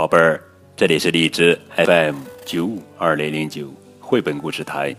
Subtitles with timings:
[0.00, 0.42] 宝贝儿，
[0.74, 3.70] 这里是荔枝 FM 九五二零零九
[4.00, 4.96] 绘本故事台，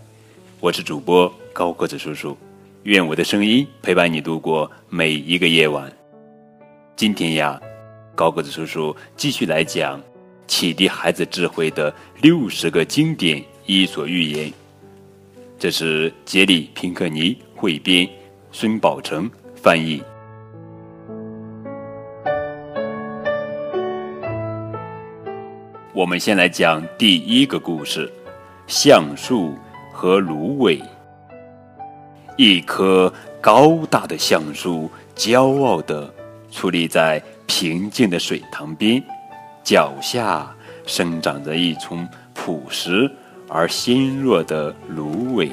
[0.60, 2.38] 我是主播高个子叔叔，
[2.84, 5.92] 愿我的声音陪伴你度过每一个夜晚。
[6.96, 7.60] 今天呀，
[8.14, 10.00] 高个子叔叔继续来讲
[10.46, 11.92] 启迪孩子智慧的
[12.22, 14.54] 六十个经典伊索寓言。
[15.58, 18.08] 这是杰里·平克尼汇编，
[18.52, 20.00] 孙宝成翻译。
[25.94, 28.10] 我们先来讲第一个故事：
[28.66, 29.54] 橡树
[29.92, 30.82] 和芦苇。
[32.38, 36.10] 一棵高大的橡树骄傲地
[36.50, 39.04] 矗立在平静的水塘边，
[39.66, 40.50] 脚下
[40.86, 43.12] 生长着一丛朴实
[43.50, 45.52] 而纤弱的芦苇。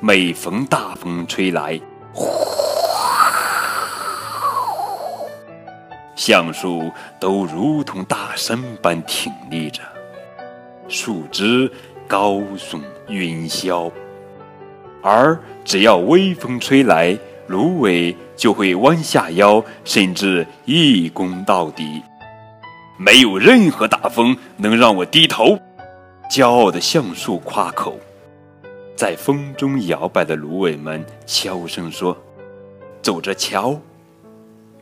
[0.00, 1.78] 每逢大风吹来，
[2.14, 2.65] 呼。
[6.16, 9.82] 橡树都如同大山般挺立着，
[10.88, 11.70] 树枝
[12.08, 13.92] 高耸云霄，
[15.02, 17.16] 而只要微风吹来，
[17.48, 22.02] 芦苇就会弯下腰，甚至一躬到底。
[22.98, 25.58] 没有任何大风能让我低头，
[26.30, 28.00] 骄傲的橡树夸口。
[28.96, 32.16] 在风中摇摆的芦苇们悄声说
[33.02, 33.78] ：“走着瞧。”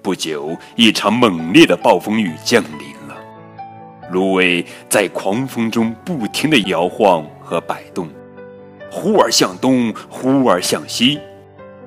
[0.04, 3.16] 不久，一场猛烈的暴风雨降临了。
[4.10, 8.06] 芦苇在狂风中不停地摇晃和摆动，
[8.90, 11.18] 忽而向东，忽而向西。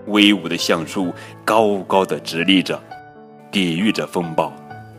[0.07, 1.13] 威武的橡树
[1.45, 2.81] 高高的直立着，
[3.51, 4.51] 抵御着风暴。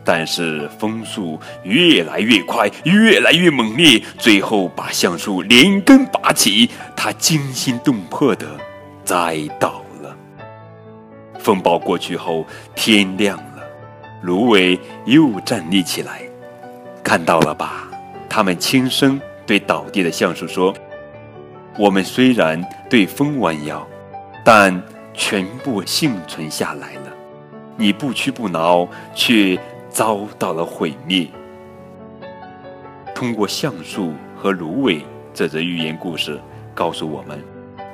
[0.05, 6.69] 但是风速越来越快，越来越猛烈，最后把橡树连根拔起。
[6.95, 8.47] 它惊心动魄的
[9.03, 9.83] 栽倒。
[11.39, 12.45] 风暴过去后，
[12.75, 13.63] 天亮了，
[14.21, 16.21] 芦苇又站立起来。
[17.03, 17.89] 看到了吧？
[18.29, 20.71] 他们轻声对倒地的橡树说
[21.79, 23.87] ：“我们虽然对风弯腰，
[24.45, 24.79] 但
[25.13, 27.11] 全部幸存下来了。
[27.75, 29.57] 你不屈不挠，却
[29.89, 31.25] 遭到了毁灭。”
[33.15, 35.03] 通过橡树和芦苇
[35.33, 36.39] 这则寓言故事，
[36.75, 37.41] 告诉我们：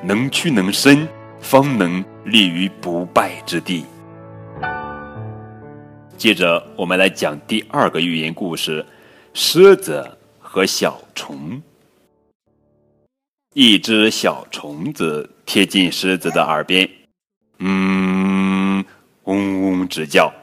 [0.03, 1.07] 能屈能伸。
[1.45, 3.85] 方能立于不败之地。
[6.17, 8.83] 接着，我们来讲第二个寓言故事：
[9.31, 11.61] 狮子和小虫。
[13.53, 16.89] 一只小虫子贴近狮子的耳边，
[17.59, 18.83] 嗯，
[19.25, 20.33] 嗡嗡直叫，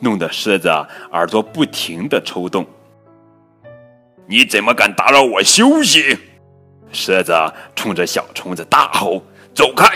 [0.00, 0.68] 弄得狮子
[1.12, 2.66] 耳朵不停的抽动。
[4.26, 6.18] 你怎么敢打扰我休息？
[6.92, 7.32] 狮子
[7.74, 9.22] 冲着小虫子大吼
[9.54, 9.88] ：“走开！”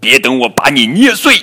[0.00, 1.34] 别等我把你捏碎！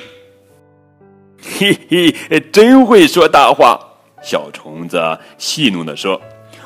[1.40, 3.79] 嘿嘿，真会说大话。
[4.22, 5.00] 小虫子
[5.38, 6.19] 戏弄地说：“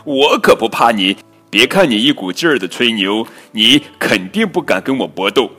[0.05, 1.17] 我可不怕你，
[1.49, 5.51] 别看你一股劲儿的吹牛，你肯定不敢跟我搏斗。”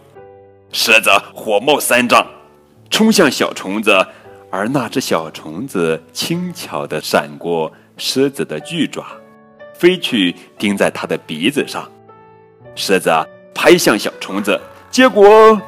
[0.73, 2.27] 狮子火冒三丈，
[2.89, 3.95] 冲向小虫子，
[4.51, 9.05] 而那只小虫子轻巧地闪过狮子的巨爪，
[9.75, 11.87] 飞去钉在它的鼻子上。
[12.75, 13.11] 狮子
[13.55, 14.59] 拍向小虫子，
[14.91, 15.61] 结果。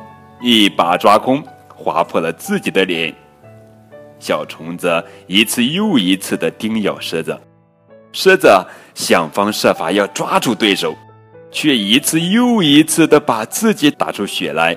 [0.47, 1.43] 一把抓空，
[1.75, 3.15] 划破了自己的脸。
[4.19, 7.41] 小虫子一次又一次的叮咬狮子，
[8.12, 8.50] 狮子
[8.94, 10.94] 想方设法要抓住对手，
[11.50, 14.77] 却一次又一次的把自己打出血来。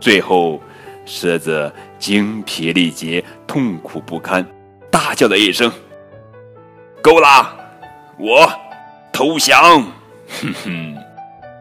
[0.00, 0.60] 最后，
[1.06, 4.44] 狮子精疲力竭，痛苦不堪，
[4.90, 5.70] 大叫了一声
[7.00, 7.56] ：“够了，
[8.18, 8.50] 我
[9.12, 9.80] 投降！”
[10.42, 10.96] 哼哼，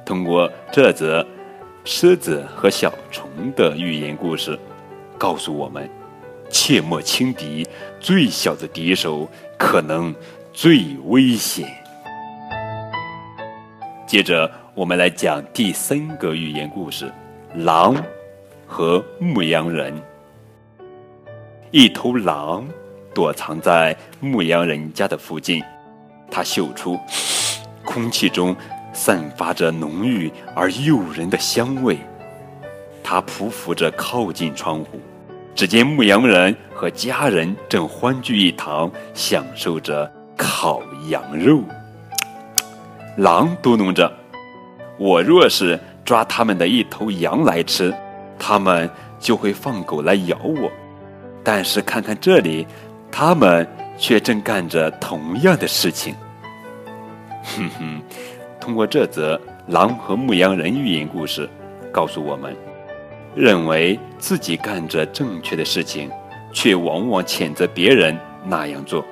[0.03, 1.23] 通过这则。
[1.85, 4.57] 狮子和小虫的寓言故事，
[5.17, 5.89] 告诉我们：
[6.49, 7.67] 切莫轻敌，
[7.99, 10.15] 最小的敌手可能
[10.53, 11.67] 最危险。
[14.07, 17.11] 接着，我们来讲第三个寓言故事：
[17.53, 18.01] 狼
[18.65, 19.93] 和牧羊人。
[21.69, 22.65] 一头狼
[23.13, 25.61] 躲藏在牧羊人家的附近，
[26.31, 26.97] 它嗅出
[27.83, 28.55] 空气中。
[28.93, 31.97] 散发着浓郁而诱人的香味，
[33.03, 34.99] 他匍匐着靠近窗户，
[35.55, 41.63] 只见牧羊人和家人正欢聚一堂，享受着烤羊肉。
[43.17, 44.11] 狼嘟哝着
[44.97, 47.93] ：“我若是抓他们的一头羊来吃，
[48.39, 50.71] 他们就会放狗来咬我。
[51.43, 52.65] 但是看看这里，
[53.11, 53.67] 他们
[53.97, 56.15] 却正干着同样的事情。
[57.43, 58.01] ”哼哼。
[58.63, 59.37] 通过这则
[59.67, 61.49] 狼和牧羊人寓言故事，
[61.91, 62.55] 告诉我们：
[63.35, 66.09] 认为自己干着正确的事情，
[66.53, 69.03] 却往往谴责别人那样做。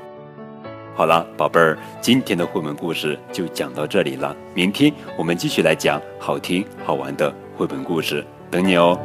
[0.96, 4.34] 好了，宝贝儿，今天的绘本故事就讲到这里了。
[4.54, 8.98] 明天我们继续来讲好听好玩的绘本故事，等你哦。